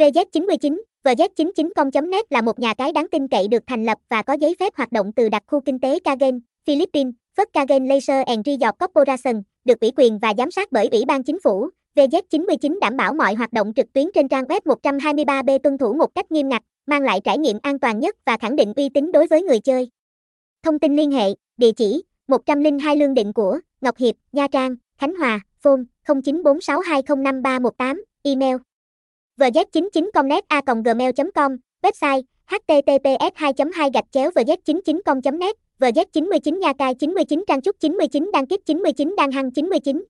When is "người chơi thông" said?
19.42-20.78